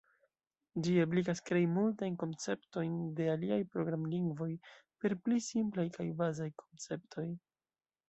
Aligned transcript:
Ĝi 0.85 0.93
ebligas 1.03 1.41
krei 1.49 1.67
multajn 1.73 2.17
konceptojn 2.23 2.97
de 3.21 3.29
aliaj 3.35 3.61
programlingvoj 3.77 4.51
per 5.05 5.19
pli 5.27 5.41
simplaj 5.53 5.89
kaj 6.01 6.11
bazaj 6.25 6.53
konceptoj. 6.67 7.33